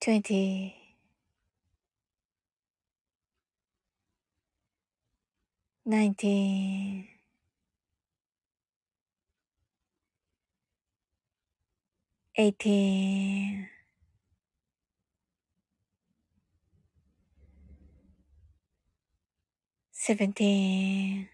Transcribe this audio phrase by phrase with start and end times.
[0.00, 0.76] twenty,
[5.86, 7.08] nineteen,
[12.36, 13.68] eighteen,
[19.92, 21.28] seventeen,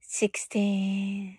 [0.00, 1.38] sixteen,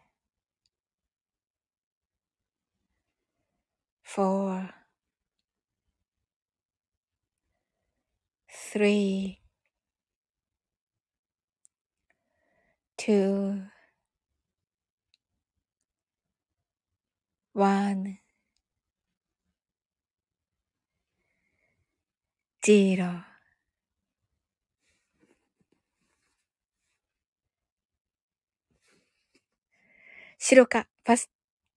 [4.13, 4.69] four,
[8.49, 9.39] three,
[12.97, 13.63] two,
[17.53, 18.19] one,
[22.61, 23.23] zero.
[30.37, 31.29] 白かパス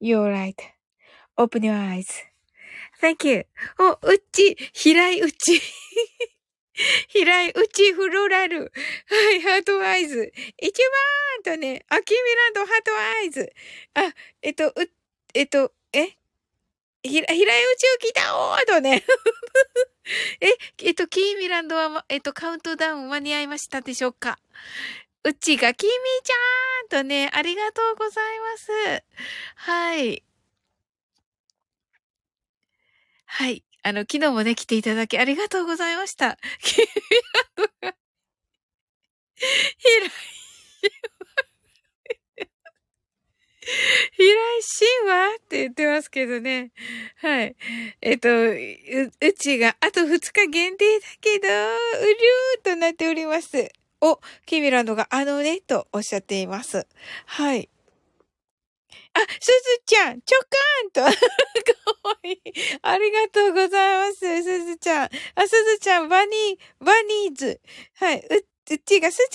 [0.00, 0.60] You're right.
[1.38, 2.08] Open your eyes.
[3.00, 3.46] Thank you.
[3.78, 5.60] お、うっち、平井うち。
[7.08, 8.72] 平井うちフローラル。
[9.08, 10.32] はい、ハートアイズ。
[10.60, 10.82] 一
[11.44, 13.52] 番とね、アキミランドハートアイズ。
[13.94, 14.74] あ、えっと、う、
[15.34, 16.16] えっと、え？
[17.02, 19.04] ひら、平井宇宙来たおーとね。
[20.40, 24.38] え、えっと、キーミランドは、えっと、カウントダウン間に合いましたでしょうか？
[25.26, 25.92] うちが、キミ
[26.22, 29.02] ちゃんとね、ありがとうございます。
[29.56, 30.22] はい。
[33.26, 33.64] はい。
[33.82, 36.38] あの、昨日もね、来ていただきありがとうございました。
[36.62, 36.86] キミ
[37.58, 37.96] ランドが、
[39.34, 40.10] 平井
[44.12, 44.32] 平井
[45.02, 46.70] 神話って言ってますけどね。
[47.16, 47.56] はい。
[48.00, 51.50] えっと、う、うちがあと2日限定だけど、う
[52.04, 53.72] りゅーとなっております。
[54.08, 56.86] お、キミランドがあのね、とおっしゃっています。
[57.26, 57.68] はい。
[59.14, 61.00] あ、すずちゃん、ちょかんと。
[62.04, 62.40] かわいい。
[62.82, 65.08] ありがとうございます、すずちゃん。
[65.34, 67.60] あ、すずちゃん、バニー、バニーズ。
[67.94, 68.18] はい。
[68.18, 68.36] う、
[68.74, 69.30] うちがすずち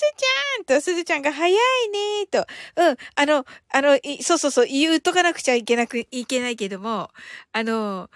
[0.58, 2.46] ゃんと、すずちゃんが早いねと。
[2.76, 2.96] うん。
[3.16, 7.10] あの、あの、いそうそうそう、言うとかなくちゃいけなく、いけないけども、
[7.52, 8.10] あの、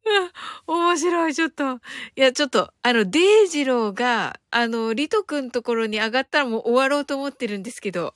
[0.68, 1.76] 面白い、ちょっと。
[2.16, 8.16] いや、ちょっと、あの、デイジローが、あの、リトくんところに上がったらもう終わろうと思ってるんですけど、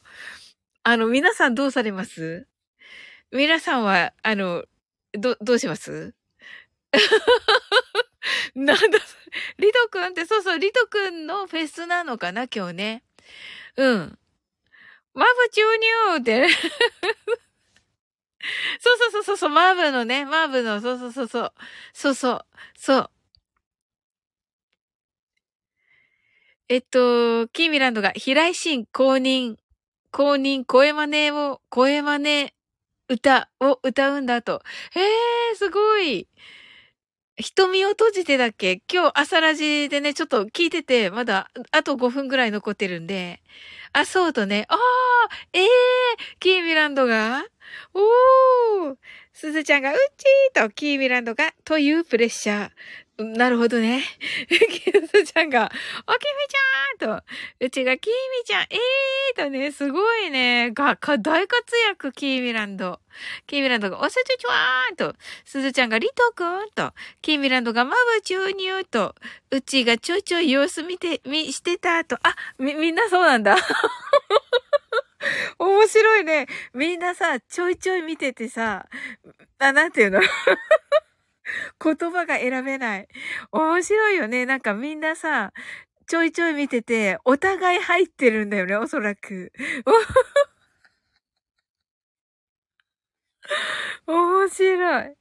[0.84, 2.48] あの、皆さんどうされます？
[3.32, 4.66] 皆さんは、あの、
[5.14, 6.14] ど、どうします？
[8.56, 9.00] なんだ、
[9.60, 13.04] リトくんって、そうそう、リトくんのフェスなのかな、今日ね。
[13.78, 14.20] うん。
[15.14, 16.48] マブ注入って、
[19.28, 21.54] そうそう、マーブのね、マーブの、そうそうそうそう。
[21.94, 22.46] そうそう、
[22.78, 23.10] そう。
[26.70, 29.58] えっと、キーミランドが、平井心公認、
[30.12, 32.52] 公認、声真似を、声真似
[33.10, 34.62] 歌を歌うんだと。
[34.94, 36.28] へえ、すごい。
[37.40, 38.82] 瞳を閉じてだっけ？
[38.92, 43.42] 今日朝ラジでね、ちょっと聞いてて、まだあと5分ぐらい残ってるんで。
[43.94, 44.66] あ、そうとね。
[44.70, 44.78] ああ、
[45.54, 45.68] ええー、
[46.40, 47.46] キーミランドが
[47.94, 48.96] おー
[49.34, 52.72] すずちゃんが、うっちーと、キーミランドが、というプレッシャー。
[53.20, 54.04] なるほどね。
[54.48, 55.72] キースちゃんが、
[56.08, 56.16] おき
[56.98, 57.24] みちゃんと、
[57.60, 63.00] うちがキーミちゃん、えーとね、すごいね、が、か、大活躍、キーミランド。
[63.48, 65.16] キーミランドが、おすちちわーんと、
[65.46, 66.94] すずちゃんが、リトくんと、
[67.24, 69.16] キーミランドが、マブ注入と、
[69.50, 73.56] うちがちょいちょい様子見て、み、してたと、あ、み、みんなそうなんだ。
[75.60, 76.48] 面白いね。
[76.74, 78.88] みんなさ、ちょいちょい見ててさ、
[79.60, 80.22] あ、なんていうの？
[81.84, 83.08] 言葉が選べない。
[83.52, 84.46] 面白いよね。
[84.46, 85.54] なんかみんなさ、
[86.08, 89.52] ちょいちょい見てて、お互い入ってるんだよね、おそらく。
[94.08, 95.16] 面白い。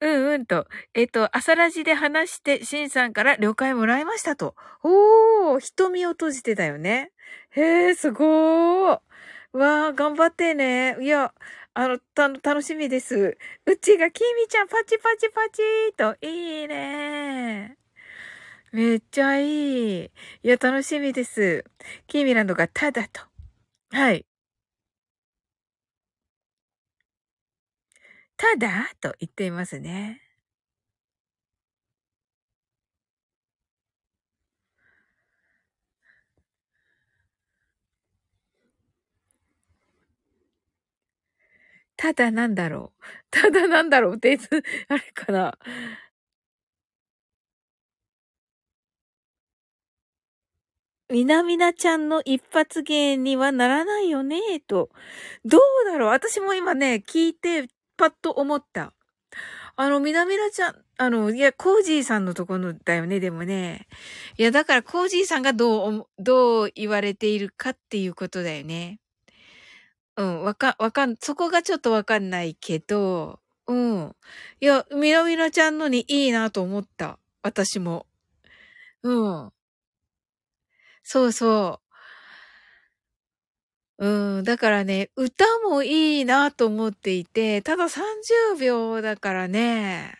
[0.00, 0.66] うんうんと。
[0.94, 4.54] えっ、と、朝ラジで話して、シンさんから了解もらいましたと。
[4.84, 7.10] おー、瞳を閉じてたよね。
[7.50, 9.00] へえ、すごー。
[9.52, 10.96] わあ、頑張ってね。
[11.00, 11.34] いや、
[11.74, 13.36] あの、た、楽しみです。
[13.66, 17.76] うちが、きみちゃん、パチパチパチーと、いいね
[18.72, 20.04] めっちゃいい。
[20.04, 20.10] い
[20.42, 21.64] や、楽しみです。
[22.06, 23.22] キーミランドがただと。
[23.92, 24.26] はい。
[28.38, 30.22] ただと言っていますね。
[41.98, 43.02] ただなんだろう。
[43.30, 44.48] ただなんだろうっていつ、
[44.88, 45.58] あれかな。
[51.10, 54.90] みなみなちゃんの一発芸にはならないよね、と。
[55.44, 58.94] どうだろう私も今ね、聞いて、パッと思った。
[59.76, 63.86] あの、みなみなちゃん、あの、いや、コージーさんのところだよね、でもね。
[64.38, 69.00] いや、だからコージーさんがどう、どう言われているかっていうことだよね。
[70.16, 74.16] うん、わか、わかん、そこがちょっとわかんないけど、うん。
[74.60, 77.18] いや、みなみなちゃんのにいいなと思った。
[77.42, 78.06] 私も。
[79.02, 79.52] うん。
[81.02, 81.87] そうそう
[83.98, 84.40] う。
[84.40, 84.44] ん。
[84.44, 90.18] だからね、歌もいいなと思っていて、ただ30秒だからね。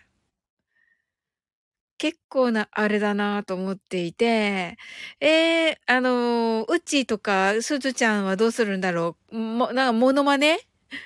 [2.00, 4.76] 結構なあれだなと思っていて、
[5.20, 9.36] えー、あのうちとか、すずちゃんはどうするんだろう？
[9.36, 10.58] も、なんか、モノマネ？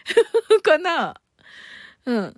[0.63, 1.15] かな？
[2.07, 2.37] うん。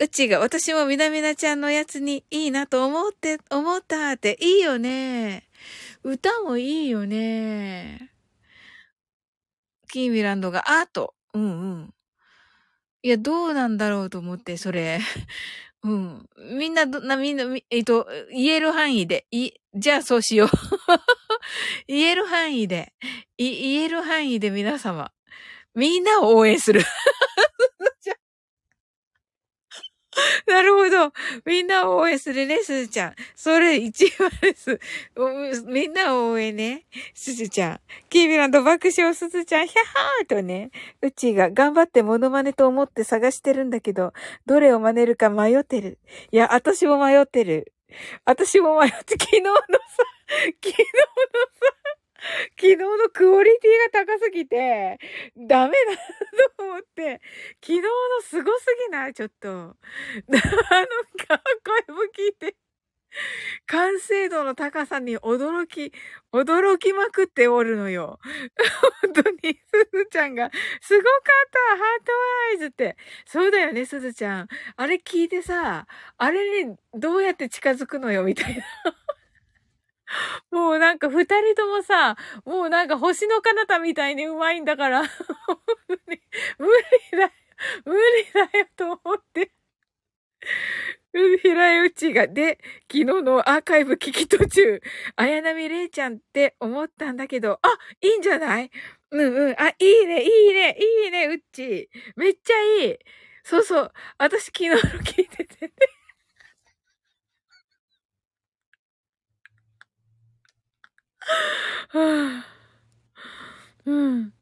[0.00, 5.48] うちが、私もみなみなちゃんのやつにいいなと思って、思ったって、いいよね。
[6.04, 8.11] 歌もいいよね。
[9.92, 11.14] キーミランドが、あーと。
[11.34, 11.94] うんうん。
[13.04, 15.00] いや、どうなんだろうと思って、それ。
[15.82, 16.26] うん。
[16.58, 20.48] みんな、な、みんな、えっと、言える範囲で、い、じゃあそうしよう。
[21.88, 22.92] 言える範囲で、
[23.38, 25.12] い、言える範囲で皆様。
[25.74, 26.82] みんなを応援する。
[30.46, 31.12] なるほど。
[31.44, 33.14] みんなを応援するね、すずちゃん。
[33.34, 34.78] それ一番です。
[35.66, 36.84] みんなを応援ね。
[37.14, 37.80] すずちゃん。
[38.10, 40.70] キービランド爆笑すずちゃん、ヒャハーとね。
[41.00, 44.12] うちが頑張ってモノマネと思って探してるんだけど、
[44.46, 45.98] どれを真似るか迷ってる。
[46.30, 47.72] いや、私も迷ってる。
[48.24, 49.62] 私も迷って、昨日のさ、
[50.62, 51.81] 昨日のさ、
[52.58, 54.98] 昨日のクオリティが高すぎて、
[55.36, 55.96] ダメだ
[56.56, 57.20] と思って、
[57.62, 57.88] 昨日の
[58.22, 59.14] すごすぎない？
[59.14, 59.48] ちょっと。
[59.50, 59.76] あの、
[61.88, 62.54] 声も聞いて、
[63.66, 65.92] 完成度の高さに驚き、
[66.32, 68.18] 驚きまくっておるのよ。
[69.02, 70.50] 本当に、すずちゃんが、
[70.80, 72.12] すごかったハート
[72.52, 72.96] アイズって。
[73.26, 74.48] そうだよね、すずちゃん。
[74.76, 75.86] あれ聞いてさ、
[76.18, 78.64] あれにどうやって近づくのよ、みたいな。
[80.50, 85.02] もうなんか二人ともさ、もうなんか星の彼方みたいにうまいんだから、
[86.58, 86.80] 無理
[87.12, 87.30] だよ、
[87.84, 88.00] 無理
[88.52, 89.52] だよと思って。
[91.42, 92.58] 平井内が、で、
[92.90, 94.80] 昨日のアーカイブ聞き途中、
[95.16, 97.68] 綾波レイちゃんって思ったんだけど、あ、
[98.00, 98.70] いいんじゃない？
[99.10, 99.56] うんうん。
[99.58, 101.90] あ、いいね、いいね、いいね、うっち。
[102.16, 102.98] めっちゃいい。
[103.44, 103.92] そうそう。
[104.18, 105.91] 私昨日の聞いててね。
[111.92, 112.46] はあ、
[113.86, 114.32] うん。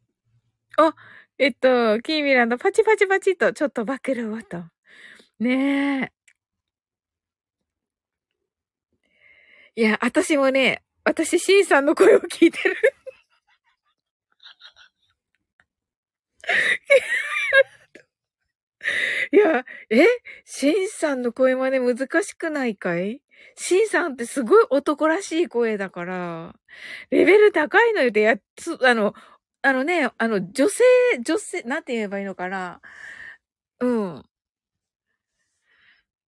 [0.79, 0.95] あ、
[1.39, 4.65] えっと、キーミランドパチパチパチとちょっと暴露をと。
[5.41, 6.13] ねえ。
[9.77, 12.77] いや、私もね、私、シンさんの声を聞いてる。
[19.33, 20.05] いや、え？
[20.45, 23.21] シンさんの声真似難しくないかい？
[23.57, 26.55] シンさんってすごい男らしい声だから、
[27.11, 29.15] レベル高いのよで、やつ、あの、
[29.63, 30.85] あのね、あの、女性、
[31.25, 32.81] 女性、なんて言えばいいのかな。
[33.81, 34.25] うん。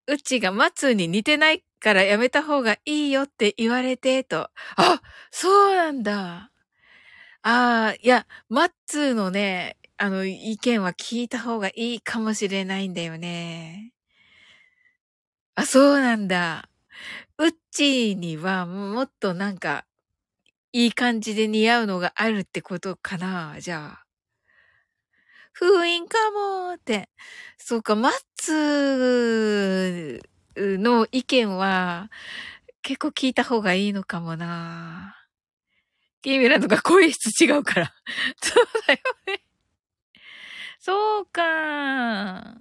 [0.07, 4.51] うちがマツに似てないからやめた方がいいよって言われて、と。
[4.77, 5.01] あ、
[5.31, 6.51] そうなんだ。
[7.43, 13.93] ああ、いや、マッツーのね、あの、意見は聞いた方がいいかもしれないんだよね。
[15.57, 16.70] あ、そうなんだ。
[17.39, 19.85] うっちーにはもっとなんか、
[20.73, 24.05] いい感じで似合うのがあるってことかなじゃあ。
[25.53, 27.09] 封印かもって。
[27.59, 32.11] そうか、マッツーの意見は
[32.83, 35.17] 結構聞いた方がいいのかもな。
[36.23, 37.95] キーミランとか声質違うから。
[38.43, 39.43] そうだよね。
[40.79, 42.57] そうか。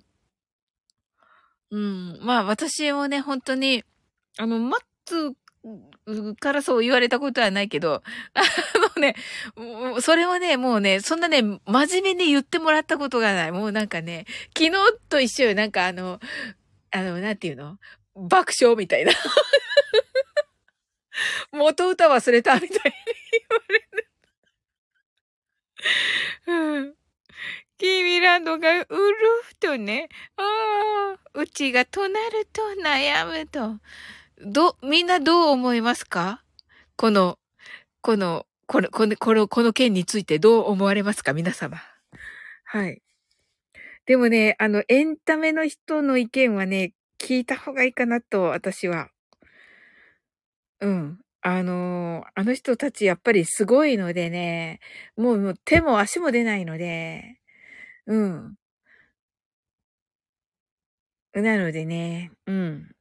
[1.72, 2.20] うん。
[2.22, 3.84] まあ私もね、本当に
[4.40, 5.36] あの、マッツ
[6.40, 8.02] からそう言われたことはないけど、
[8.34, 8.42] あ
[8.96, 9.16] のね、
[10.02, 11.60] それはね、もうね、そんなね、真
[12.02, 13.52] 面目に言ってもらったことがない。
[13.52, 14.26] もうなんかね、
[14.58, 14.78] 昨日
[15.10, 15.56] と一緒よ。
[15.56, 16.22] なんかあの、
[16.92, 17.78] あの、なんていうの？
[18.16, 19.12] 爆笑みたいな。
[21.52, 22.74] 元歌忘れたみたいに
[23.32, 24.08] 言われる。
[26.48, 26.96] うん。
[27.78, 28.86] キーミランドがうる
[29.44, 33.80] ふとね、ああ、うちがとなると悩むと。
[34.46, 36.44] ど、みんなどう思いますか？
[36.96, 37.38] この、
[38.02, 41.34] この、この、この、この、この件についてどう思われますか？
[41.34, 41.82] 皆様。
[42.66, 43.02] はい。
[44.06, 49.10] でもね、あの、エンタメの人の意見はね、聞いた方がいいかなと、私は。
[50.82, 51.20] うん。
[51.42, 54.82] あのあの人たちやっぱりすごいのでね、
[55.16, 57.40] もうもう手も足も出ないので、
[58.08, 58.56] うん。
[61.34, 62.92] なのでね、うん。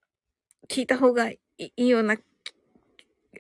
[0.69, 2.17] 聞いた方がいいような、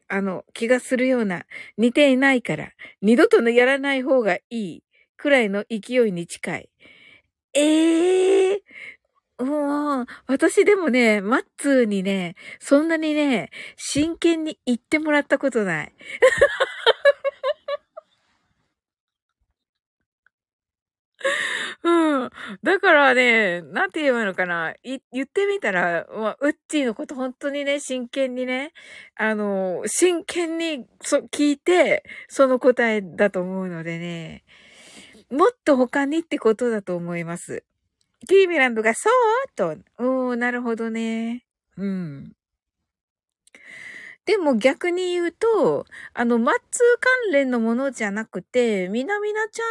[0.08, 1.44] あの、気がするような、
[1.76, 4.82] 似ていないから、二度とやらない方がいい
[5.16, 6.68] くらいの勢いに近い。
[7.54, 15.92] ええー、もう、私でもね、マッツーにね、そんなにね、真剣に言ってもらったことない。
[21.88, 22.30] うん。
[22.62, 24.73] だからね、なんて言えばいいのかな。
[24.83, 28.73] い、言ってみたら、まあ、ウッチーのこと本当にね、真剣にね、
[29.16, 34.45] あの、真剣に、そ、聞いて、その答えだと思うのでね、
[35.30, 37.64] もっと他にってことだと思います。
[38.26, 39.09] キーミランドが、そ
[39.47, 41.45] うと、おー、なるほどね。
[41.76, 42.33] うん。
[44.28, 49.66] でも逆に言うと、あの、マッツー関連のものじゃなくて、みなみなちゃん、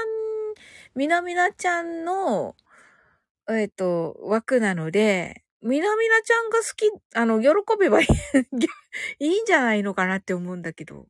[0.98, 2.56] みなみなちゃんの、
[3.48, 7.50] えっ、ー、と、枠なので、みなみなちゃんが好き、あの、喜
[7.80, 8.08] べばいい
[9.24, 11.08] いいんじゃないのかなって思うんだけど。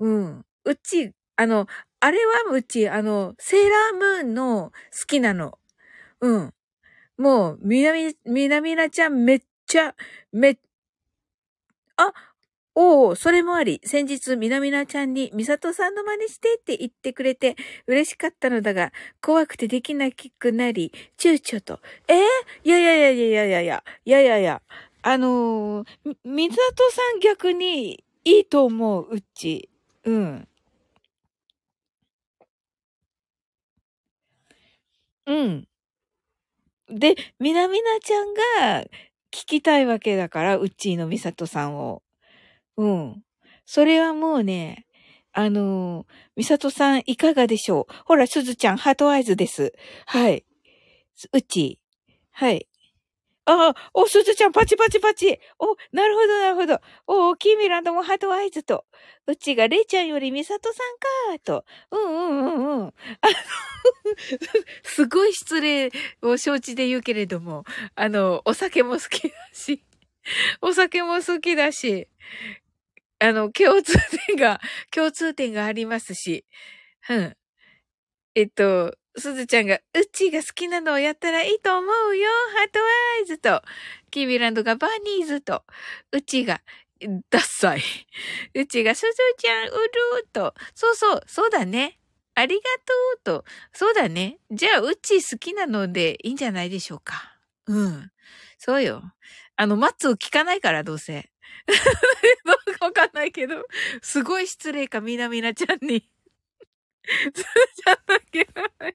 [0.00, 0.44] うん。
[0.64, 1.68] うち、あの、
[2.00, 5.60] あれはうち、あの、セーラームーンの好きなの。
[6.20, 6.54] うん。
[7.16, 9.94] もう、みなみ、みなみなちゃんめっちゃ、
[10.32, 10.58] め、
[11.96, 12.12] あ、
[12.76, 17.54] おお、それもあり、先日、みなみなちゃんに、みさとさんの真似してって言ってくれて、
[17.86, 21.80] 嬉しかったのだが、怖くてできなくなり、躊躇と。
[22.08, 22.18] えー、
[22.64, 24.62] いやいやいやいやいやいやいや、いやいやいや、
[25.02, 29.68] あのー、みさとさん逆にいいと思う、うち。
[30.04, 30.48] うん。
[35.26, 35.68] うん。
[36.88, 38.84] で、みなみなちゃんが
[39.30, 42.02] 聞きたいわけだから、うちのみさとさんを。
[42.76, 43.22] うん。
[43.66, 44.86] それはもうね、
[45.32, 47.94] あのー、みさとさんいかがでしょう？
[48.04, 49.72] ほら、すずちゃん、 heart eyes です。
[50.06, 50.44] はい。
[51.32, 51.80] うち。
[52.32, 52.68] はい。
[53.46, 55.38] ああ、お、すずちゃん、パチパチパチ。
[55.58, 56.80] お、なるほど、なるほど。
[57.06, 58.86] お、キーミランドも heart eyes と。
[59.26, 60.78] うちがレイちゃんよりミサトさ
[61.32, 61.64] んか、と。
[61.90, 62.86] うんうんうんうん。
[62.86, 62.94] あの
[64.82, 65.90] すごい失礼
[66.22, 67.64] を承知で言うけれども、
[67.94, 69.84] あの、お酒も好きだし、
[70.62, 72.08] お酒も好きだし、
[73.24, 73.94] あの、共通
[74.26, 74.60] 点が、
[74.92, 76.44] 共通点がありますし、
[77.08, 77.36] うん。
[78.34, 82.28] えっと、すずちゃんが、うちが好きなのをやったらいいと思うよ。
[82.56, 83.62] ハートアイズと、
[84.10, 84.88] キビランドがバ
[85.18, 85.64] ニーズと、
[86.12, 86.60] うちが、
[87.30, 87.82] ダッサい。
[88.54, 91.98] うちが、すずちゃん、うるーと、そうそう、そうだね。
[92.34, 92.62] ありが
[93.24, 94.38] とうと、そうだね。
[94.50, 97.38] じゃあ、うち好きなのでいいんじゃないでしょうか。
[97.66, 98.10] うん。
[98.58, 99.02] そうよ。
[99.56, 101.30] あの、マッツを聞かないから、どうせ。
[102.44, 103.66] どうかわかんないけど、
[104.02, 106.08] すごい失礼か、みなみなちゃんに。
[107.34, 108.94] つーちゃんだけな。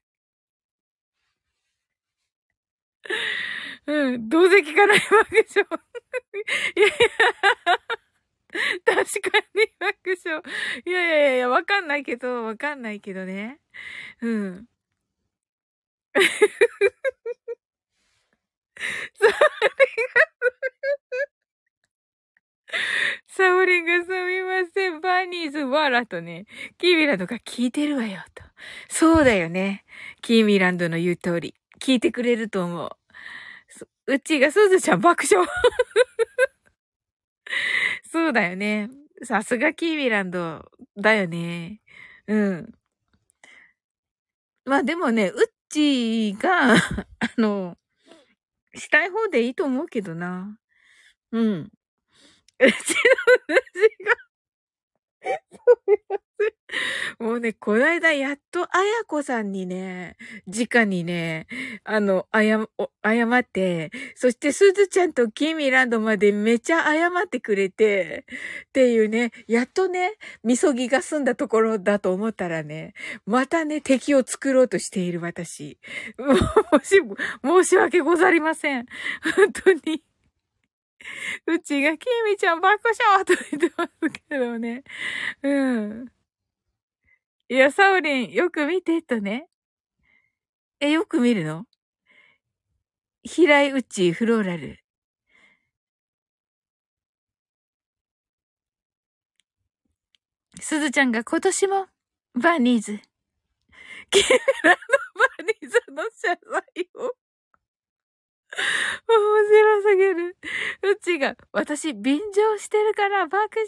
[3.88, 5.64] うん、どうせ聞かないわけでしょ。
[5.64, 6.96] いやいや、
[8.86, 10.42] 確かに爆笑。
[10.86, 13.60] いやいやいや、わかんないけど、わかんないけどね。
[14.22, 14.66] うん。
[19.14, 19.36] それが、
[23.28, 25.00] サオリンがすみません。
[25.70, 26.46] バニー、ラとね、
[26.78, 28.44] キーミランドが聞いてるわよ、と。
[28.90, 29.86] そうだよね。
[30.22, 31.56] キーミランドの言う通り。
[31.80, 32.90] 聞いてくれると思う。
[34.08, 35.48] うちがすずちゃん爆笑。
[38.12, 38.90] そうだよね。
[39.24, 41.82] さすがキーミランドだよね。
[42.28, 42.74] うん。
[44.66, 46.80] まあでもね、うっちが、 あ
[47.38, 47.78] の、
[48.76, 50.58] したい方でいいと思うけどな。
[51.32, 51.72] うん。
[52.60, 52.72] うちの
[53.48, 54.29] 主が
[57.20, 60.16] もうね、こないだやっとあやこさんにね、
[60.48, 61.48] 直にね、
[61.84, 62.66] あの、あや、
[63.04, 68.26] 謝って、そしてすずちゃんとキミランドまでめちゃ謝ってくれて、
[68.68, 72.94] っていうね、やっとね、みそぎが済んだところだと思ったらね、
[73.26, 75.80] またね、敵を作ろうとしている私。
[76.72, 77.02] もし、
[77.44, 78.86] 申し訳ござりません。
[79.36, 80.09] 本当に。
[81.48, 82.82] うちが、きみちゃん爆
[83.14, 84.84] 笑と言ってますけどね。
[85.44, 86.12] うん。
[87.50, 89.48] いや、サウリン、よく見てとね。
[90.80, 91.66] え、よく見るの？
[93.24, 94.80] 平井うちフローラル。
[100.62, 101.88] すずちゃんが今年も
[102.36, 103.00] バニーズ。
[104.10, 104.22] キ
[104.64, 104.76] ラの
[105.16, 107.14] バニーズの謝罪を
[109.08, 110.38] 面白すぎる。
[110.84, 113.60] うちが、私、便乗してるから爆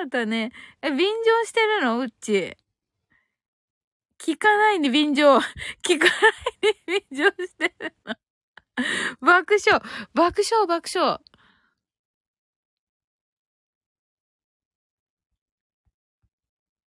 [0.00, 0.52] 笑とね。
[0.82, 2.00] え、便乗してるの？
[2.00, 2.56] うち。
[4.18, 5.38] 聞かないで便乗。
[5.82, 6.12] 聞かな
[6.68, 8.14] いで便乗してるの。
[9.20, 9.82] 爆笑。
[10.14, 11.20] 爆笑、爆笑。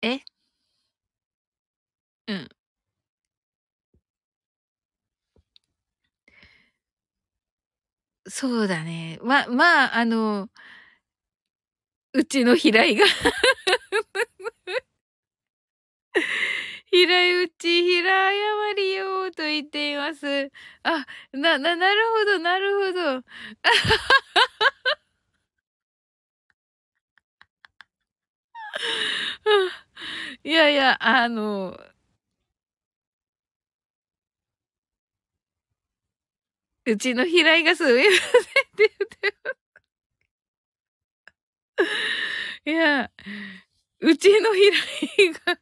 [0.02, 0.20] え？
[2.28, 2.50] うん。
[8.36, 9.20] そうだね。
[9.22, 10.50] ま、まあ、あの、
[12.14, 13.06] うちの平井が
[16.92, 20.52] 平井うち、平謝りよと言っています。
[20.84, 23.24] あ、な、な、なるほど、なるほど。
[30.44, 31.78] いやいや、あの、
[36.86, 38.20] うちの平井がすみませんって
[38.78, 39.54] 言って。
[42.66, 43.12] いや、
[44.00, 45.60] うちの平井が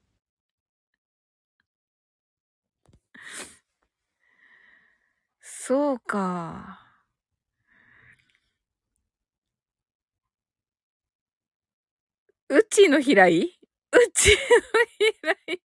[5.41, 6.79] そうか。
[12.49, 13.43] うちの平井？
[13.93, 14.35] うちの
[14.99, 15.61] 平井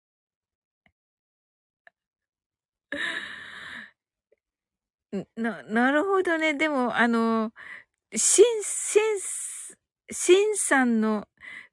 [5.36, 6.54] な、なるほどね。
[6.54, 7.52] でも、あの、
[8.14, 9.02] しん、しん、
[10.10, 11.26] しんさんの、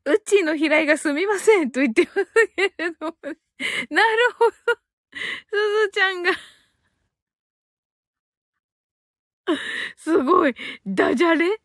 [0.06, 2.26] うちの平井がすみませんと言ってます
[2.56, 3.16] けれども、
[3.92, 4.56] なるほど。
[5.12, 6.32] すずちゃんが
[9.96, 11.48] すごい、ダジャレ？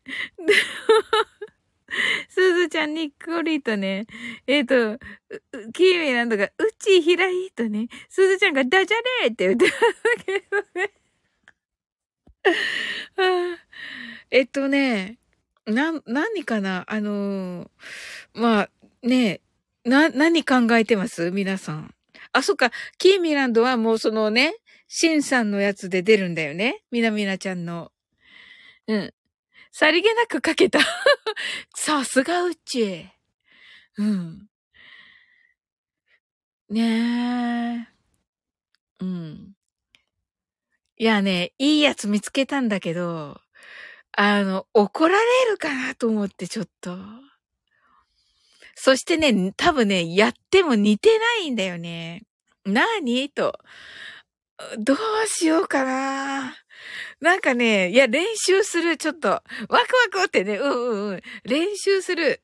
[2.29, 4.05] すずちゃんにっこりとね、
[4.47, 5.05] えっ、ー、と、
[5.71, 11.04] キーミランドが、うちひらいとね、すずちゃんがダジャレって言ってますけどね。
[14.31, 15.17] えっとね、
[15.65, 16.85] な、何かな？
[16.87, 17.69] あの、
[18.33, 18.69] まあ、
[19.03, 19.41] ね、
[19.85, 21.31] な、何考えてます？
[21.31, 21.93] 皆さん。
[22.33, 24.55] あ、そっか、キーミランドはもうそのね、
[24.87, 26.83] シンさんのやつで出るんだよね。
[26.91, 27.91] みなみなちゃんの。
[28.87, 29.13] うん。
[29.71, 30.79] さりげなくかけた。
[31.75, 33.07] さすがうち。
[33.97, 34.47] うん。
[36.69, 36.81] ね
[37.91, 37.95] え。
[38.99, 39.54] うん。
[40.97, 43.41] いやね、いいやつ見つけたんだけど、
[44.17, 46.97] あの、怒られるかなと思ってちょっと。
[48.75, 52.23] そしてね、多分ね、やっても似てないんだよね。
[52.65, 53.29] 何？
[53.29, 53.59] と。
[54.77, 56.55] どうしようかな。
[57.19, 59.29] なんかね、いや、練習する、ちょっと。
[59.29, 59.81] ワクワ
[60.11, 61.21] クってね、うんうんうん。
[61.43, 62.41] 練習する。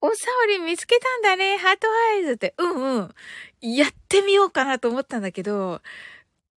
[0.00, 2.54] おさおり見つけたんだね、ハートアイズって。
[2.58, 3.14] うんうん。
[3.60, 5.80] やってみようかなと思ったんだけど、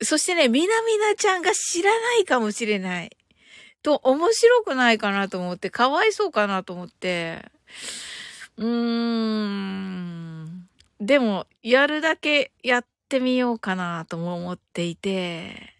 [0.01, 3.17] そしてね、みなみなちゃんが知らないかもしれない。
[3.83, 7.45] と、面白くないかなと思って、かわいそうかなと思って。
[8.57, 10.67] うーん。
[10.99, 15.75] でも、やるだけやってみようかなとも思っていて。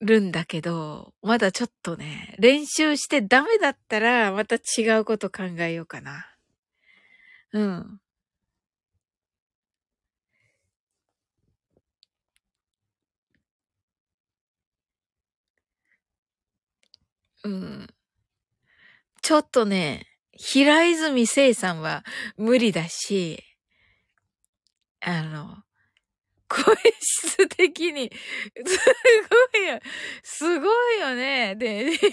[0.00, 6.26] るんだけど、まだちょっとね、練習してダメだったら、また違うこと考えようかな。
[7.52, 8.01] うん。
[17.44, 17.88] うん。
[19.20, 22.04] ちょっとね、平泉聖さんは
[22.36, 23.42] 無理だし、
[25.00, 25.62] あの、
[26.48, 28.10] 声質的に、
[28.66, 28.78] す
[29.54, 29.80] ごいよ、
[30.22, 31.54] すごいよね。
[31.56, 32.06] で、平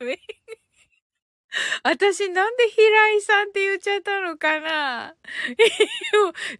[0.00, 0.18] 泉。
[1.84, 5.14] 私なんで平井さんって言っちゃったのかな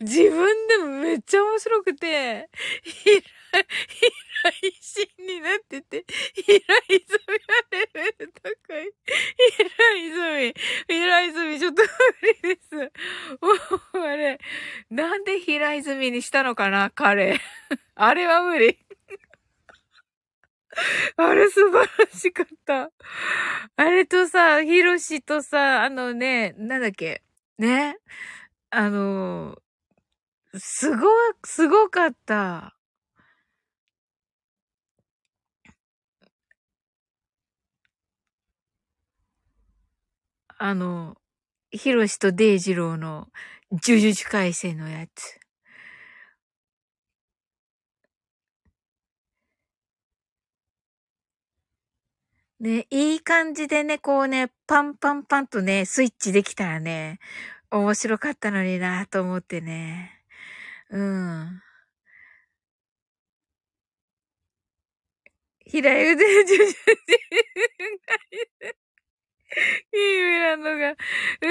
[0.00, 2.48] 自分でもめっちゃ面白くて、
[2.84, 3.22] 平
[3.54, 8.92] 平井になってて、平泉がレベル高い。
[9.56, 10.54] 平泉、
[10.88, 11.88] 平泉ちょっと無
[12.48, 12.76] 理です。
[12.76, 14.38] もう、あれ、
[14.90, 17.40] なんで平泉にしたのかな、彼。
[17.94, 18.78] あれは無理。
[21.16, 22.90] あれ素晴らしかった。
[23.76, 27.22] あれとさ、ヒロシとさ、あのね、なんだっけ、
[27.58, 27.96] ね。
[28.70, 29.56] あの、
[30.56, 31.06] すご、
[31.44, 32.76] すごかった。
[40.58, 41.16] あの、
[41.70, 43.28] ヒロシとデイジローの
[43.70, 45.38] 呪術改正のやつ。
[52.60, 57.18] ね、いい感じでね、こうね、パンパンパンとね、スイッチできたらね、
[57.70, 60.22] 面白かったのになと思ってね。
[60.90, 61.60] うん。
[65.66, 66.76] 平腕呪術
[69.92, 70.92] いいミランドが、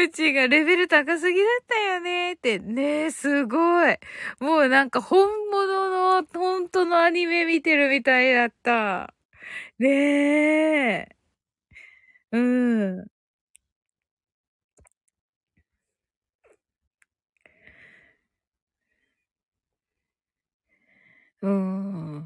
[0.06, 2.60] うちがレベル高すぎだったよねって。
[2.60, 3.58] ねえ、すご
[3.90, 3.98] い。
[4.40, 5.90] もうなんか本物
[6.22, 9.14] の、本当のアニメ見てるみたいだった。
[9.80, 9.90] ね
[11.10, 11.16] え。
[12.32, 13.06] うん。
[21.42, 22.26] うん。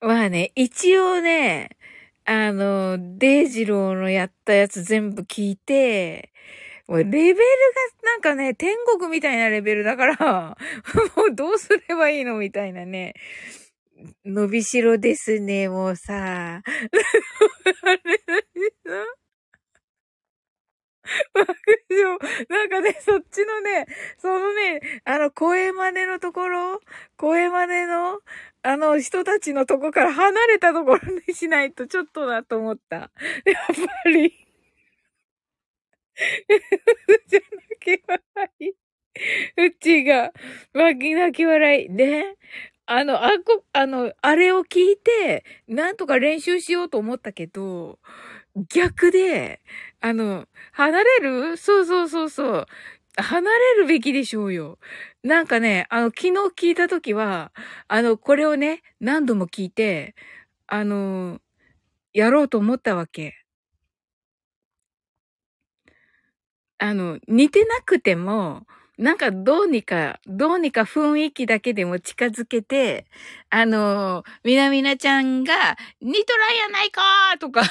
[0.00, 1.75] まあね、一応ね、
[2.26, 6.32] あの、デイジローのやったやつ全部聞いて、
[6.88, 7.42] もうレベルが
[8.04, 10.56] なんかね、天国みたいなレベルだから、
[11.16, 13.14] もうどうすればいいのみたいなね。
[14.24, 16.62] 伸びしろですね、もうさ。
[16.62, 16.62] あ
[18.04, 19.15] れ
[21.34, 21.46] 爆
[21.90, 22.18] 笑。
[22.48, 23.86] なんかね、そっちのね、
[24.18, 26.80] そのね、あの、声真似のところ、
[27.16, 28.20] 声真似の、
[28.62, 32.96] あの、人たちのとこから離れたところにしないとちょっとだと思った。
[32.96, 33.10] やっ
[34.04, 34.46] ぱり。
[37.28, 38.70] じゃ泣き笑い。
[39.56, 40.32] うちが、
[40.74, 41.88] 泣き泣き笑い。
[41.90, 42.36] ね。
[42.86, 47.98] あの、あこ、あの、あれを聞いて、なんとか練習しようと思ったけど、
[48.70, 49.60] 逆で、
[50.00, 51.56] あの、離れる？
[51.56, 52.66] そうそうそうそう。
[53.18, 54.78] 離れるべきでしょうよ。
[55.22, 56.32] なんかね、あの、昨日
[56.68, 57.52] 聞いたときは、
[57.88, 60.14] あの、これをね、何度も聞いて、
[60.66, 61.40] あの、
[62.14, 63.34] やろうと思ったわけ。
[66.80, 68.66] あの、似てなくても、
[68.98, 73.06] なんかどうにか、どうにか雰囲気だけでも近づけて、
[73.50, 77.62] あの、みなみなちゃんが、ニトラやないかーとか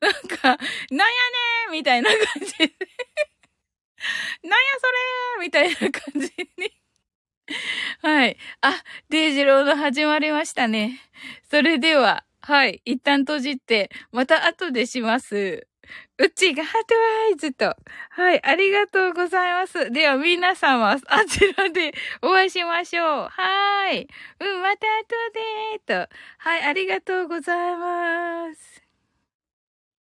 [0.00, 2.72] なんか、なんやねーみたいな感じで
[4.42, 6.70] なんやそれーみたいな感じに
[8.02, 8.36] はい。
[8.60, 8.74] あ、
[9.10, 11.00] デイジローの始まりましたね。
[11.50, 12.80] それでは、はい。
[12.84, 15.66] 一旦閉じて、また後でします。
[16.18, 17.76] うちがハートワイズと。
[18.10, 18.44] はい。
[18.44, 19.90] ありがとうございます。
[19.90, 23.28] では、皆様、あちらでお会いしましょう。
[23.28, 24.08] はい。
[24.40, 26.08] うん、また後でと。
[26.38, 26.62] はい。
[26.62, 28.85] ありがとうございます。